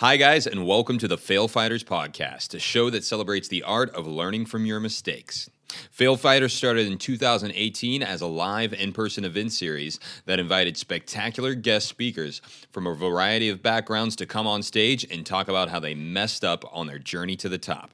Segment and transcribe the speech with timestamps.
[0.00, 3.94] Hi, guys, and welcome to the Fail Fighters Podcast, a show that celebrates the art
[3.94, 5.50] of learning from your mistakes.
[5.90, 11.54] Fail Fighters started in 2018 as a live in person event series that invited spectacular
[11.54, 12.40] guest speakers
[12.72, 16.46] from a variety of backgrounds to come on stage and talk about how they messed
[16.46, 17.90] up on their journey to the top.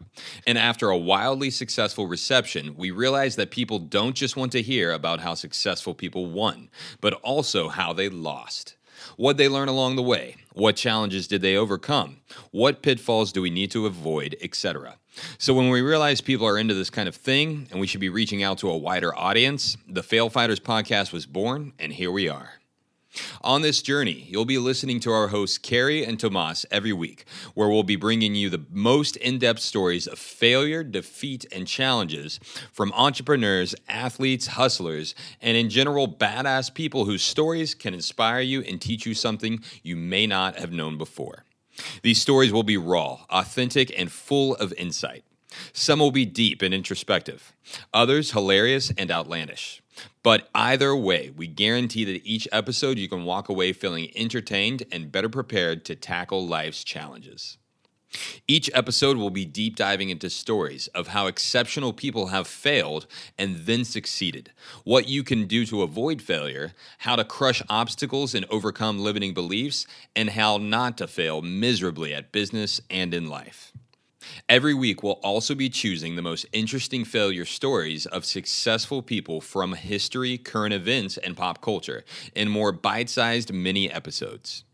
[0.46, 4.92] And after a wildly successful reception, we realized that people don't just want to hear
[4.92, 6.70] about how successful people won,
[7.00, 8.76] but also how they lost.
[9.16, 12.16] What they learn along the way, what challenges did they overcome,
[12.50, 14.96] what pitfalls do we need to avoid, etc.
[15.38, 18.08] So when we realized people are into this kind of thing and we should be
[18.08, 22.28] reaching out to a wider audience, the Fail Fighters podcast was born, and here we
[22.28, 22.54] are.
[23.42, 27.24] On this journey, you'll be listening to our hosts, Carrie and Tomas, every week,
[27.54, 32.38] where we'll be bringing you the most in depth stories of failure, defeat, and challenges
[32.72, 38.80] from entrepreneurs, athletes, hustlers, and in general, badass people whose stories can inspire you and
[38.80, 41.44] teach you something you may not have known before.
[42.02, 45.24] These stories will be raw, authentic, and full of insight.
[45.72, 47.52] Some will be deep and introspective,
[47.92, 49.82] others hilarious and outlandish.
[50.22, 55.12] But either way, we guarantee that each episode you can walk away feeling entertained and
[55.12, 57.58] better prepared to tackle life's challenges.
[58.48, 63.06] Each episode will be deep diving into stories of how exceptional people have failed
[63.36, 64.52] and then succeeded,
[64.84, 69.86] what you can do to avoid failure, how to crush obstacles and overcome limiting beliefs,
[70.14, 73.72] and how not to fail miserably at business and in life.
[74.48, 79.74] Every week, we'll also be choosing the most interesting failure stories of successful people from
[79.74, 84.64] history, current events, and pop culture in more bite sized mini episodes.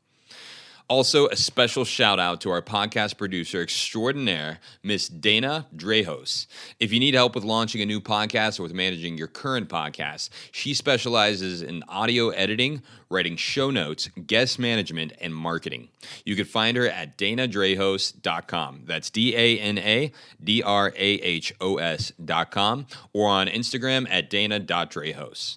[0.92, 6.46] Also, a special shout out to our podcast producer extraordinaire, Miss Dana Drahos.
[6.78, 10.28] If you need help with launching a new podcast or with managing your current podcast,
[10.50, 15.88] she specializes in audio editing, writing show notes, guest management, and marketing.
[16.26, 18.82] You can find her at danadrahos.com.
[18.84, 20.12] That's D A N A
[20.44, 25.56] D R A H O S.com or on Instagram at dana.drahos.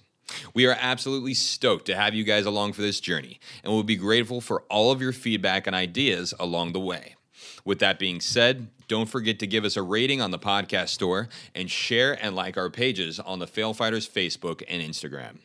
[0.53, 3.95] We are absolutely stoked to have you guys along for this journey, and we'll be
[3.95, 7.15] grateful for all of your feedback and ideas along the way.
[7.63, 11.29] With that being said, don't forget to give us a rating on the podcast store
[11.53, 15.37] and share and like our pages on the Fail Fighters Facebook and Instagram.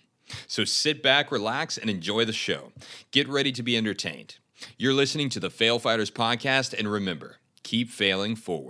[0.46, 2.72] So sit back, relax, and enjoy the show.
[3.10, 4.36] Get ready to be entertained.
[4.76, 8.68] You're listening to the Fail Fighters podcast, and remember, keep failing forward.